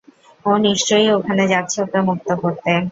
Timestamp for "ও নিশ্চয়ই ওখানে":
0.45-1.43